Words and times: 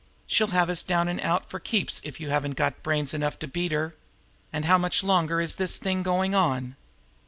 She'll 0.25 0.47
have 0.47 0.71
us 0.71 0.81
down 0.81 1.07
and 1.09 1.21
out 1.21 1.47
for 1.47 1.59
keeps 1.59 2.01
if 2.03 2.19
you 2.19 2.31
haven't 2.31 2.55
got 2.57 2.81
brains 2.81 3.13
enough 3.13 3.37
to 3.37 3.47
beat 3.47 3.71
her. 3.71 3.93
How 4.51 4.79
much 4.79 5.03
longer 5.03 5.39
is 5.39 5.57
this 5.57 5.77
thing 5.77 6.01
going 6.01 6.33
on?" 6.33 6.75